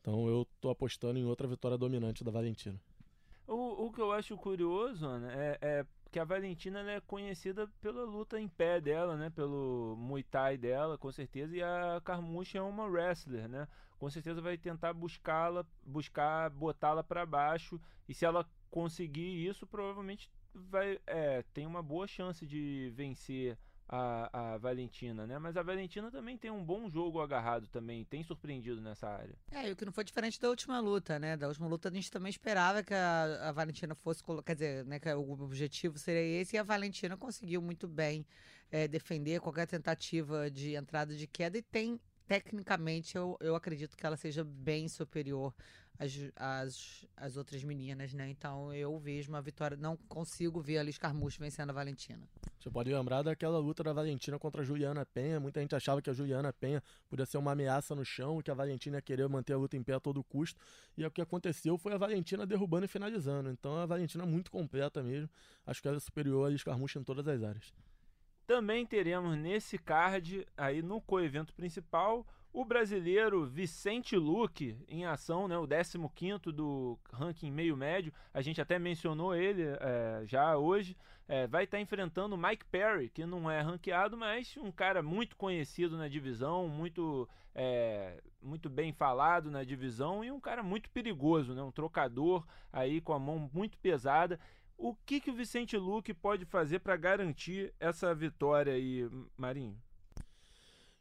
[0.01, 2.79] Então eu tô apostando em outra vitória dominante da Valentina.
[3.47, 8.05] O, o que eu acho curioso, Ana, é, é que a Valentina é conhecida pela
[8.05, 9.31] luta em pé dela, né?
[9.31, 11.57] Pelo Muay Thai dela, com certeza.
[11.57, 13.67] E a Carmouche é uma wrestler, né?
[13.99, 17.81] Com certeza vai tentar buscá-la, buscar botá-la para baixo.
[18.07, 23.57] E se ela conseguir isso, provavelmente vai é, tem uma boa chance de vencer
[23.93, 25.39] a, a Valentina, né?
[25.39, 29.35] Mas a Valentina também tem um bom jogo agarrado também, tem surpreendido nessa área.
[29.51, 31.37] É, e o que não foi diferente da última luta, né?
[31.37, 34.87] Da última luta a gente também esperava que a, a Valentina fosse colocar, quer dizer,
[34.87, 38.25] né, que o objetivo seria esse, e a Valentina conseguiu muito bem
[38.71, 44.07] é, defender qualquer tentativa de entrada de queda e tem tecnicamente eu, eu acredito que
[44.07, 45.53] ela seja bem superior
[46.03, 48.29] às, às, às outras meninas, né?
[48.29, 49.77] Então eu vejo uma vitória.
[49.77, 52.29] Não consigo ver a Liz Carmucho vencendo a Valentina.
[52.59, 55.39] Você pode lembrar daquela luta da Valentina contra a Juliana Penha.
[55.39, 58.55] Muita gente achava que a Juliana Penha podia ser uma ameaça no chão, que a
[58.55, 60.61] Valentina ia querer manter a luta em pé a todo custo.
[60.97, 63.51] E o que aconteceu foi a Valentina derrubando e finalizando.
[63.51, 65.31] Então a Valentina é muito completa mesmo.
[65.65, 67.73] Acho que ela é superior a Liz Carmucho em todas as áreas.
[68.45, 75.57] Também teremos nesse card, aí no coevento principal, o brasileiro Vicente Luque em ação, né,
[75.57, 81.47] o 15 do ranking meio médio, a gente até mencionou ele é, já hoje, é,
[81.47, 85.97] vai estar tá enfrentando Mike Perry, que não é ranqueado, mas um cara muito conhecido
[85.97, 91.63] na divisão, muito, é, muito bem falado na divisão e um cara muito perigoso, né,
[91.63, 94.39] um trocador aí com a mão muito pesada.
[94.77, 99.81] O que, que o Vicente Luque pode fazer para garantir essa vitória aí, Marinho?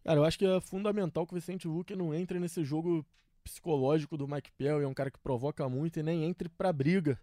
[0.04, 3.06] Cara, eu acho que é fundamental que o Vicente Luque não entre nesse jogo
[3.44, 7.20] psicológico do Mike Pell, é um cara que provoca muito e nem entre pra briga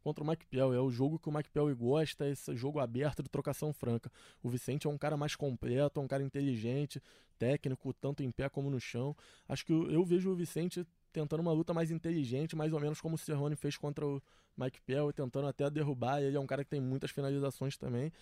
[0.00, 0.72] contra o Mike Pell.
[0.72, 4.10] É o jogo que o Mike Pell gosta, esse jogo aberto de trocação franca.
[4.42, 7.02] O Vicente é um cara mais completo, é um cara inteligente,
[7.38, 9.16] técnico, tanto em pé como no chão.
[9.48, 13.00] Acho que eu, eu vejo o Vicente tentando uma luta mais inteligente, mais ou menos
[13.00, 14.22] como o Cerrone fez contra o
[14.56, 16.20] Mike Pell, tentando até derrubar.
[16.20, 18.12] Ele é um cara que tem muitas finalizações também.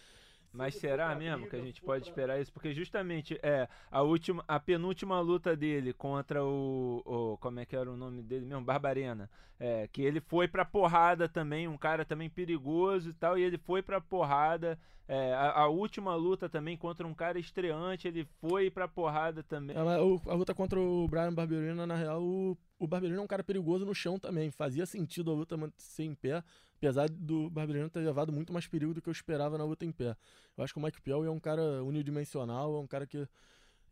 [0.55, 2.53] Mas será mesmo que a gente pode esperar isso?
[2.53, 7.75] Porque justamente é a última, a penúltima luta dele contra o, o como é que
[7.75, 12.05] era o nome dele mesmo, Barbarena, é, que ele foi pra porrada também, um cara
[12.05, 14.79] também perigoso e tal, e ele foi pra porrada.
[15.07, 19.77] É, a, a, última luta também contra um cara estreante, ele foi pra porrada também.
[19.77, 23.27] É, a, a, luta contra o Brian Barberena, na real, o, o Barberena é um
[23.27, 24.51] cara perigoso no chão também.
[24.51, 26.45] Fazia sentido a luta ser em pé,
[26.77, 29.93] apesar do Barberena ter levado muito mais perigo do que eu esperava na luta em
[29.93, 30.17] pé.
[30.57, 33.27] Eu acho que o Mike Pell é um cara unidimensional, é um cara que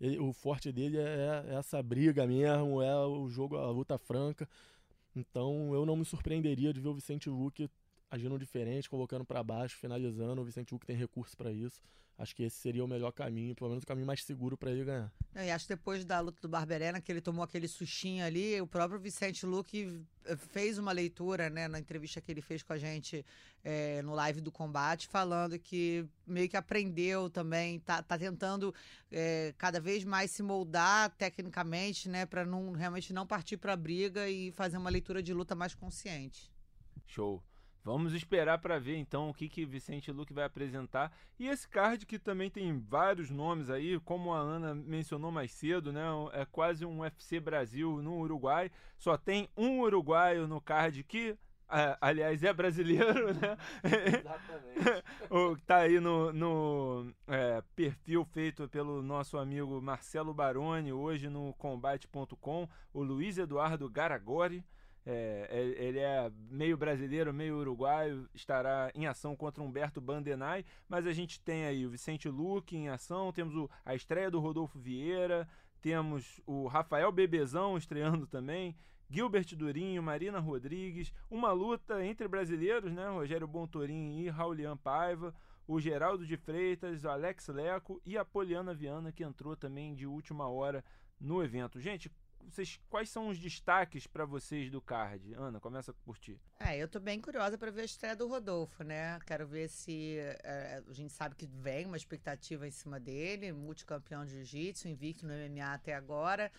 [0.00, 4.48] ele, o forte dele é, é, essa briga mesmo, é o jogo, a luta franca.
[5.14, 7.70] Então eu não me surpreenderia de ver o Vicente Luque
[8.12, 10.42] agindo diferente, colocando para baixo, finalizando.
[10.42, 11.80] O Vicente Luque tem recurso para isso.
[12.18, 14.84] Acho que esse seria o melhor caminho, pelo menos o caminho mais seguro para ele
[14.84, 15.10] ganhar.
[15.34, 18.66] e acho que depois da luta do Barberena, que ele tomou aquele sustinho ali, o
[18.66, 22.78] próprio Vicente Luque eh, fez uma leitura, né, na entrevista que ele fez com a
[22.78, 23.24] gente
[23.64, 28.74] é, no live do combate, falando que meio que aprendeu também, tá, tá tentando
[29.10, 34.28] é, cada vez mais se moldar tecnicamente, né, para não realmente não partir para briga
[34.28, 36.52] e fazer uma leitura de luta mais consciente.
[37.06, 37.42] Show.
[37.84, 41.12] Vamos esperar para ver então o que que Vicente Luque vai apresentar.
[41.38, 45.92] E esse card que também tem vários nomes aí, como a Ana mencionou mais cedo,
[45.92, 46.04] né?
[46.32, 48.70] É quase um UFC Brasil no Uruguai.
[48.96, 51.36] Só tem um uruguaio no card que
[52.00, 53.56] aliás, é brasileiro, né?
[53.82, 55.04] Exatamente.
[55.30, 61.54] o tá aí no, no é, perfil feito pelo nosso amigo Marcelo Baroni, hoje no
[61.54, 64.62] combate.com, o Luiz Eduardo Garagori.
[65.04, 71.06] É, é, ele é meio brasileiro, meio uruguaio, estará em ação contra Humberto Bandenay, mas
[71.06, 74.78] a gente tem aí o Vicente Luque em ação, temos o, a estreia do Rodolfo
[74.78, 75.48] Vieira,
[75.80, 78.76] temos o Rafael Bebezão estreando também,
[79.10, 83.08] Gilbert Durinho, Marina Rodrigues, uma luta entre brasileiros, né?
[83.08, 85.34] Rogério Bontorin e Raulian Paiva,
[85.66, 90.06] o Geraldo de Freitas, o Alex Leco e a Poliana Viana, que entrou também de
[90.06, 90.82] última hora
[91.20, 91.78] no evento.
[91.78, 92.10] Gente,
[92.48, 95.34] vocês, quais são os destaques para vocês do card?
[95.34, 96.40] Ana, começa por ti.
[96.58, 99.18] É, eu tô bem curiosa para ver a estreia do Rodolfo, né?
[99.26, 104.24] Quero ver se é, a gente sabe que vem uma expectativa em cima dele, multicampeão
[104.24, 106.50] de jiu-jitsu, invicto no MMA até agora.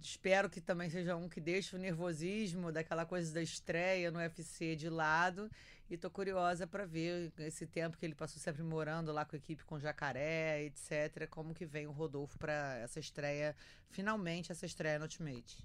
[0.00, 4.74] Espero que também seja um que deixe o nervosismo daquela coisa da estreia no UFC
[4.74, 5.50] de lado.
[5.92, 9.38] E tô curiosa para ver esse tempo que ele passou se aprimorando lá com a
[9.38, 11.28] equipe com Jacaré, etc.
[11.28, 13.54] Como que vem o Rodolfo para essa estreia,
[13.90, 15.62] finalmente essa estreia no Ultimate.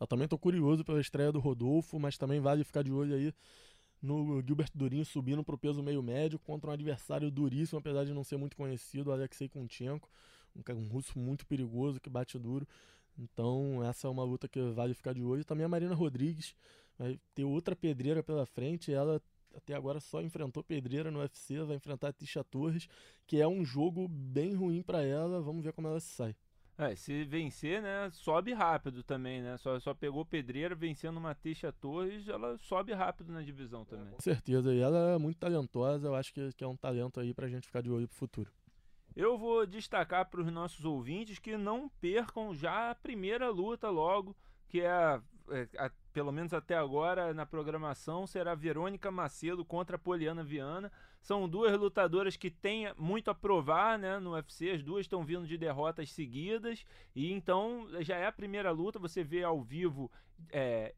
[0.00, 3.32] Eu também tô curioso pela estreia do Rodolfo, mas também vale ficar de olho aí
[4.02, 8.12] no Gilbert Durinho subindo para o peso meio médio contra um adversário duríssimo, apesar de
[8.12, 10.10] não ser muito conhecido, Alexei Kunchenko,
[10.68, 12.66] um, russo muito perigoso que bate duro.
[13.16, 15.44] Então, essa é uma luta que vale ficar de olho.
[15.44, 16.56] Também a Marina Rodrigues
[16.98, 18.92] vai ter outra pedreira pela frente.
[18.92, 19.22] Ela
[19.56, 22.88] até agora só enfrentou pedreira no UFC, vai enfrentar a Tisha Torres,
[23.26, 25.40] que é um jogo bem ruim para ela.
[25.40, 26.36] Vamos ver como ela se sai.
[26.76, 29.56] É, se vencer, né, sobe rápido também, né?
[29.58, 34.12] Só, só pegou pedreira vencendo uma Teixa Torres, ela sobe rápido na divisão também.
[34.12, 37.32] Com certeza, e ela é muito talentosa, eu acho que, que é um talento aí
[37.32, 38.50] pra gente ficar de olho pro futuro.
[39.14, 44.36] Eu vou destacar para os nossos ouvintes que não percam já a primeira luta logo,
[44.66, 49.98] que é, a, é a, pelo menos até agora na programação, será Verônica Macedo contra
[49.98, 50.90] Poliana Viana.
[51.20, 55.44] São duas lutadoras que têm muito a provar né, no UFC, as duas estão vindo
[55.44, 60.08] de derrotas seguidas, e então já é a primeira luta, você vê ao vivo
[60.50, 60.94] é,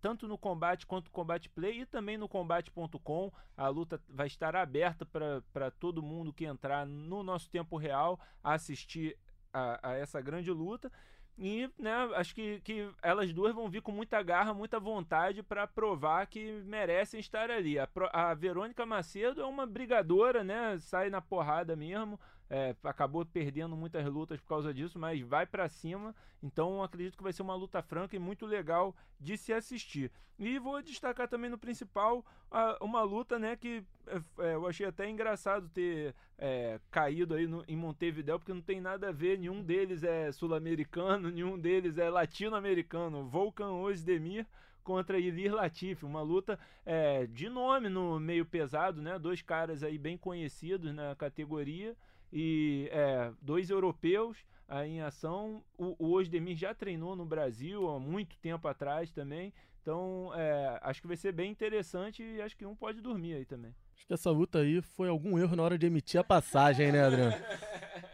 [0.00, 3.32] tanto no combate quanto no combate play e também no combate.com.
[3.56, 9.16] A luta vai estar aberta para todo mundo que entrar no nosso tempo real assistir
[9.52, 10.90] a, a essa grande luta.
[11.38, 15.66] E né, acho que, que elas duas vão vir com muita garra, muita vontade para
[15.66, 17.78] provar que merecem estar ali.
[17.78, 20.78] A, a Verônica Macedo é uma brigadora, né?
[20.78, 22.18] Sai na porrada mesmo.
[22.48, 26.14] É, acabou perdendo muitas lutas por causa disso, mas vai para cima.
[26.42, 30.12] Então acredito que vai ser uma luta franca e muito legal de se assistir.
[30.38, 34.86] E vou destacar também no principal a, uma luta, né, que é, é eu achei
[34.86, 39.38] até engraçado ter é, caído aí no, em Montevideo, porque não tem nada a ver.
[39.38, 43.26] Nenhum deles é sul-americano, nenhum deles é latino-americano.
[43.26, 44.46] Volkan Ozdemir
[44.84, 49.18] contra Ilir Latif, uma luta é, de nome no meio pesado, né?
[49.18, 51.96] Dois caras aí bem conhecidos na categoria
[52.32, 55.62] e é, dois europeus aí em ação.
[55.78, 59.52] O, o Osdemir já treinou no Brasil há muito tempo atrás também.
[59.80, 63.44] Então, é, acho que vai ser bem interessante e acho que um pode dormir aí
[63.44, 63.72] também.
[63.94, 67.04] Acho que essa luta aí foi algum erro na hora de emitir a passagem, né,
[67.04, 67.36] Adriano?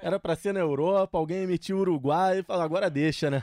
[0.03, 3.43] Era para ser na Europa, alguém emitiu Uruguai e falou, agora deixa, né?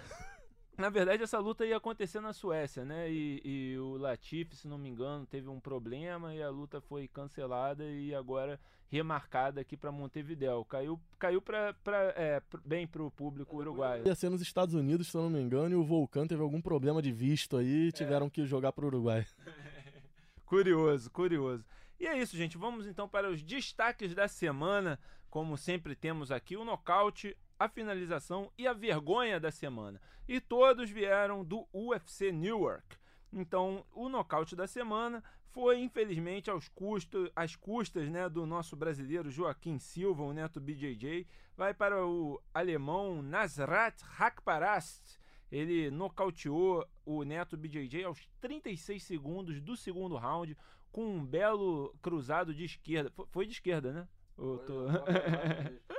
[0.79, 3.11] Na verdade, essa luta ia acontecer na Suécia, né?
[3.11, 7.05] E, e, o Latifi, se não me engano, teve um problema e a luta foi
[7.05, 8.57] cancelada e agora
[8.89, 10.63] remarcada aqui para Montevideo.
[10.63, 14.07] Caiu, caiu pra, pra, é, bem para o público uruguaio.
[14.07, 16.61] Ia ser nos Estados Unidos, se eu não me engano, e o Volcan teve algum
[16.61, 18.29] problema de visto aí e tiveram é.
[18.29, 19.25] que jogar para o Uruguai.
[20.45, 21.65] curioso, curioso.
[21.99, 22.57] E é isso, gente.
[22.57, 24.97] Vamos então para os destaques da semana.
[25.29, 30.01] Como sempre temos aqui o nocaute, a finalização e a vergonha da semana.
[30.27, 32.97] E todos vieram do UFC Newark.
[33.31, 39.29] Então, o nocaute da semana foi, infelizmente, aos custos, às custas né, do nosso brasileiro
[39.29, 41.27] Joaquim Silva, o neto BJJ.
[41.57, 45.19] Vai para o alemão Nasrat Hakparast.
[45.51, 50.55] Ele nocauteou o neto BJJ aos 36 segundos do segundo round
[50.91, 53.11] com um belo cruzado de esquerda.
[53.31, 54.07] Foi de esquerda, né?
[54.35, 54.85] Foi, tô...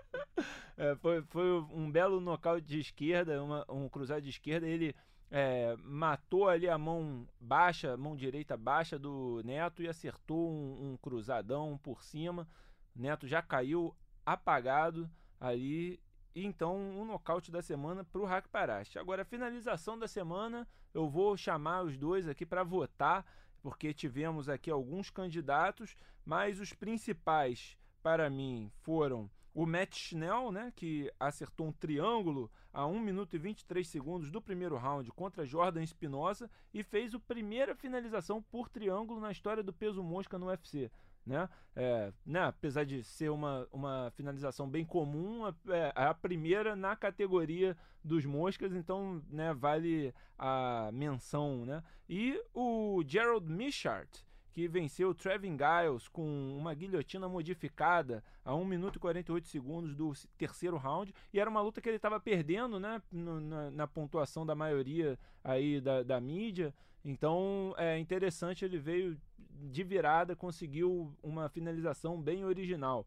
[0.81, 4.67] é, foi, foi um belo nocaute de esquerda, uma, um cruzado de esquerda.
[4.67, 4.97] Ele
[5.31, 10.97] é, matou ali a mão baixa, mão direita baixa do Neto e acertou um, um
[10.97, 12.49] cruzadão por cima.
[12.97, 16.01] Neto já caiu apagado ali.
[16.35, 18.99] Então, um nocaute da semana para o Hack Paraste.
[18.99, 23.27] Agora, finalização da semana, eu vou chamar os dois aqui para votar,
[23.61, 30.73] porque tivemos aqui alguns candidatos, mas os principais para mim foram o Matt Schnell, né,
[30.77, 35.83] que acertou um triângulo a 1 minuto e 23 segundos do primeiro round contra Jordan
[35.83, 40.91] Espinosa e fez a primeira finalização por triângulo na história do peso mosca no UFC.
[41.27, 41.49] Né?
[41.77, 42.45] É, né?
[42.45, 45.53] Apesar de ser uma, uma finalização bem comum, é,
[45.95, 51.67] é a primeira na categoria dos moscas, então né, vale a menção.
[51.67, 51.83] Né?
[52.09, 58.97] E o Gerald Michart, que venceu Trevin Giles com uma guilhotina modificada a 1 minuto
[58.97, 61.15] e 48 segundos do terceiro round.
[61.33, 65.81] E era uma luta que ele estava perdendo né, na, na, pontuação da maioria aí
[65.81, 66.75] da, da mídia.
[67.05, 73.07] Então é interessante, ele veio de virada, conseguiu uma finalização bem original.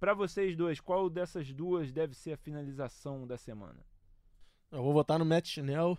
[0.00, 3.78] Para vocês dois, qual dessas duas deve ser a finalização da semana?
[4.70, 5.96] Eu vou votar no Matt Schnell.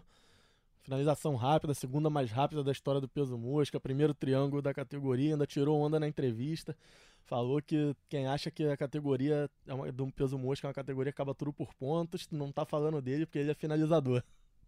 [0.84, 5.48] Finalização rápida, segunda mais rápida da história do peso mosca, primeiro triângulo da categoria, ainda
[5.48, 6.76] tirou onda na entrevista.
[7.24, 11.14] Falou que quem acha que a categoria é uma, do peso mosca é uma categoria
[11.14, 14.22] que acaba tudo por pontos, não tá falando dele porque ele é finalizador.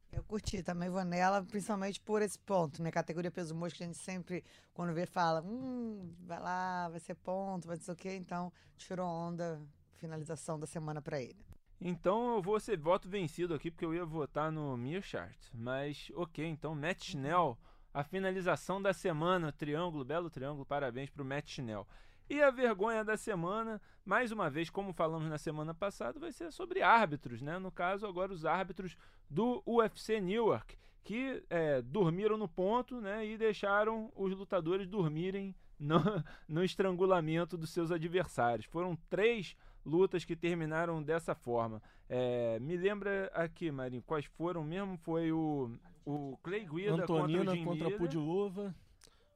[0.09, 2.91] Eu curti também vou nela, principalmente por esse ponto, né?
[2.91, 4.41] Categoria peso mosca, a gente sempre,
[4.73, 8.15] quando vê, fala, hum, vai lá, vai ser ponto, vai ser o quê?
[8.15, 9.61] Então, tirou onda,
[9.99, 11.35] finalização da semana para ele.
[11.79, 15.37] Então eu vou ser voto vencido aqui, porque eu ia votar no Mearchart.
[15.53, 17.57] Mas ok, então Matt Schnell,
[17.93, 21.87] a finalização da semana, triângulo, belo triângulo, parabéns para o Matt Schnell.
[22.27, 26.51] E a vergonha da semana, mais uma vez, como falamos na semana passada, vai ser
[26.51, 27.59] sobre árbitros, né?
[27.59, 28.97] No caso, agora os árbitros
[29.29, 33.25] do UFC Newark, que é, dormiram no ponto né?
[33.27, 35.99] e deixaram os lutadores dormirem no,
[36.49, 38.65] no estrangulamento dos seus adversários.
[38.65, 39.55] Foram três
[39.85, 41.81] lutas que terminaram dessa forma.
[42.09, 44.97] É, me lembra aqui, Marinho, quais foram mesmo?
[44.97, 45.71] Foi o,
[46.05, 47.97] o Clay Guida Antonina contra o contra Miller.
[47.97, 48.75] Pudilova,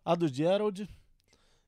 [0.03, 0.89] a do Gerald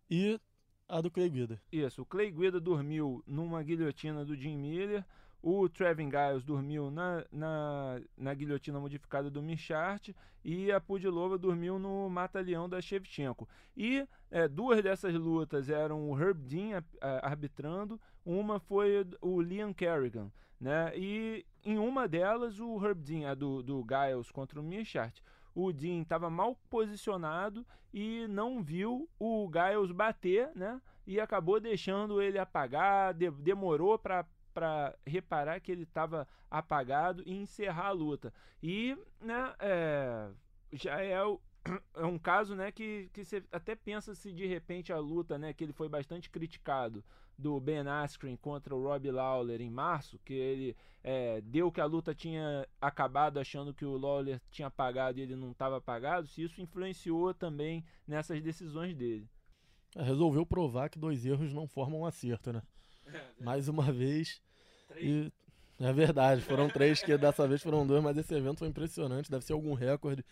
[0.09, 0.39] e
[0.87, 1.61] a do Clay Guida.
[1.71, 5.05] Isso, o Clay Guida dormiu numa guilhotina do Jim Miller,
[5.41, 10.09] o Trevin Giles dormiu na, na, na guilhotina modificada do Michart
[10.43, 13.47] e a Pudilova dormiu no mata-leão da Shevchenko.
[13.75, 19.73] E é, duas dessas lutas eram o Herb Dean a- arbitrando, uma foi o Liam
[19.73, 20.31] Kerrigan.
[20.59, 20.91] Né?
[20.95, 25.19] E em uma delas, o Herb Dean, a do, do Giles contra o Michart,
[25.55, 30.79] o Dean estava mal posicionado e não viu o Giles bater, né?
[31.05, 37.33] E acabou deixando ele apagar, de- demorou para para reparar que ele estava apagado e
[37.35, 38.33] encerrar a luta.
[38.61, 40.29] E, né, é,
[40.73, 41.39] já é, o-
[41.95, 45.53] é um caso, né, que, que você até pensa se de repente a luta, né,
[45.53, 47.03] que ele foi bastante criticado
[47.37, 51.85] do Ben Askren contra o Rob Lawler em março, que ele é, deu que a
[51.85, 56.43] luta tinha acabado achando que o Lawler tinha apagado e ele não estava apagado, se
[56.43, 59.27] isso influenciou também nessas decisões dele.
[59.95, 62.61] É, Resolveu provar que dois erros não formam um acerto, né?
[63.39, 64.41] Mais uma vez.
[64.97, 65.31] E
[65.79, 69.45] é verdade, foram três que dessa vez foram dois, mas esse evento foi impressionante, deve
[69.45, 70.23] ser algum recorde.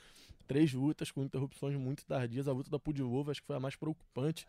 [0.48, 2.48] Três lutas com interrupções muito tardias.
[2.48, 4.48] A luta da Pudilova acho que foi a mais preocupante.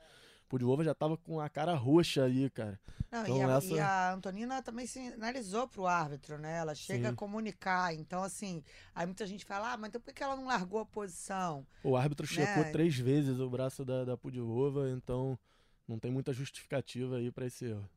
[0.48, 2.80] Pudilova já tava com a cara roxa ali, cara.
[3.10, 6.56] Não, Então e, a, essa- e a Antonina também sinalizou pro árbitro, né?
[6.58, 7.16] Ela chega a Sim.
[7.16, 7.94] comunicar.
[7.94, 8.62] Então, assim,
[8.94, 11.64] aí muita gente fala, ah, mas então por que ela não largou a posição?
[11.84, 12.72] O árbitro checou Né?
[12.72, 15.38] três vezes o braço da, da Pudilova, então
[15.86, 17.88] não tem muita justificativa aí pra esse erro.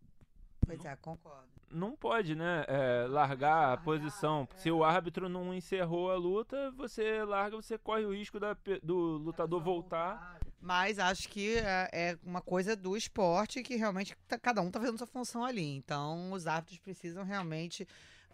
[0.65, 1.47] Pois é, concordo.
[1.71, 4.47] não pode, né, é, largar a posição.
[4.57, 9.17] Se o árbitro não encerrou a luta, você larga, você corre o risco da do
[9.17, 10.39] lutador voltar.
[10.61, 14.79] Mas acho que é, é uma coisa do esporte que realmente tá- cada um tá
[14.79, 15.75] fazendo sua função ali.
[15.75, 17.85] Então, os árbitros precisam realmente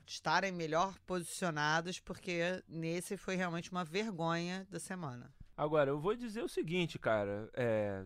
[0.06, 5.32] estarem melhor posicionados, porque nesse foi realmente uma vergonha da semana.
[5.56, 8.04] Agora, eu vou dizer o seguinte, cara, é,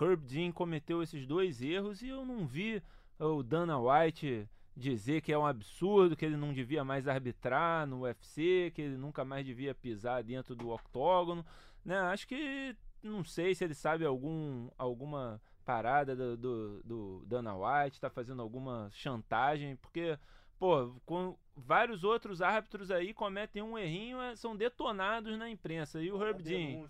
[0.00, 2.82] Herb Dean cometeu esses dois erros e eu não vi
[3.18, 8.02] o Dana White dizer que é um absurdo, que ele não devia mais arbitrar no
[8.02, 11.44] UFC, que ele nunca mais devia pisar dentro do octógono,
[11.84, 11.98] né?
[11.98, 18.00] Acho que não sei se ele sabe algum alguma parada do, do, do Dana White,
[18.00, 20.18] tá fazendo alguma chantagem, porque
[20.62, 26.00] pô, com vários outros árbitros aí cometem um errinho, é, são detonados na imprensa.
[26.00, 26.82] E o Herb Dean,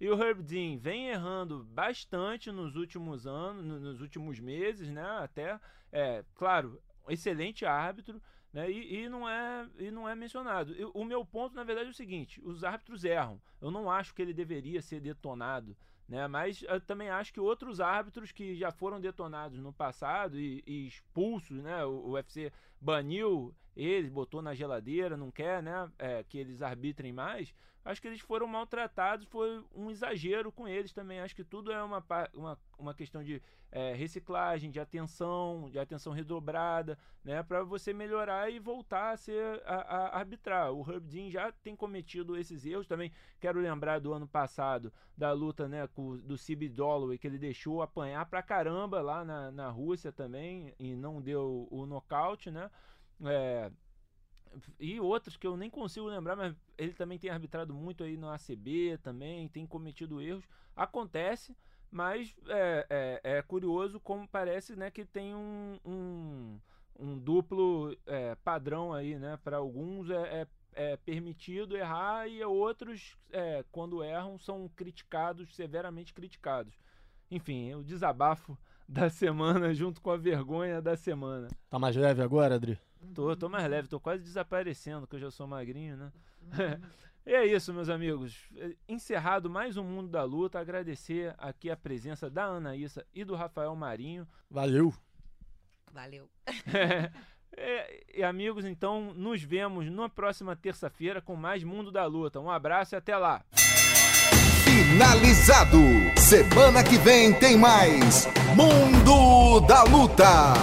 [0.00, 5.04] e o Herb Dean vem errando bastante nos últimos anos, no- nos últimos meses, né?
[5.22, 5.60] Até,
[5.92, 8.18] é, claro, excelente árbitro,
[8.50, 8.70] né?
[8.70, 10.72] E, e não é e não é mencionado.
[10.72, 13.38] Eu- o meu ponto, na verdade, é o seguinte: os árbitros erram.
[13.60, 15.76] Eu não acho que ele deveria ser detonado.
[16.08, 20.64] Né, mas eu também acho que outros árbitros que já foram detonados no passado e,
[20.66, 21.84] e expulsos, né?
[21.84, 22.50] O, o UFC
[22.80, 25.90] baniu eles, botou na geladeira, não quer, né?
[25.98, 27.54] é, que eles arbitrem mais.
[27.84, 31.20] Acho que eles foram maltratados, foi um exagero com eles também.
[31.20, 32.04] Acho que tudo é uma,
[32.34, 38.50] uma, uma questão de é, reciclagem, de atenção, de atenção redobrada, né, para você melhorar
[38.50, 40.72] e voltar a ser a, a arbitrar.
[40.72, 43.12] O Herb Dean já tem cometido esses erros também.
[43.40, 47.82] Quero lembrar do ano passado da luta, né, com, do Cib Dolloway que ele deixou
[47.82, 52.70] apanhar pra caramba lá na, na Rússia também e não deu o nocaute, né?
[53.24, 53.70] É,
[54.78, 58.28] e outros que eu nem consigo lembrar, mas ele também tem arbitrado muito aí no
[58.28, 60.44] ACB também, tem cometido erros.
[60.76, 61.56] Acontece,
[61.90, 62.86] mas é,
[63.22, 66.60] é, é curioso como parece né, que tem um, um,
[66.98, 69.38] um duplo é, padrão aí, né?
[69.42, 76.12] Para alguns é, é, é permitido errar e outros, é, quando erram, são criticados, severamente
[76.12, 76.74] criticados.
[77.30, 81.48] Enfim, o desabafo da semana junto com a vergonha da semana.
[81.68, 82.78] Tá mais leve agora, Adri?
[83.14, 86.12] Tô, tô mais leve, tô quase desaparecendo, que eu já sou magrinho, né?
[87.26, 88.48] e é isso, meus amigos.
[88.56, 93.34] É, Encerrado mais um Mundo da Luta, agradecer aqui a presença da Anaísa e do
[93.34, 94.26] Rafael Marinho.
[94.50, 94.92] Valeu!
[95.92, 96.28] Valeu.
[97.60, 102.38] É, e amigos, então nos vemos na próxima terça-feira com mais Mundo da Luta.
[102.38, 103.42] Um abraço e até lá!
[104.64, 105.78] Finalizado.
[106.16, 110.54] Semana que vem tem mais Mundo da Luta.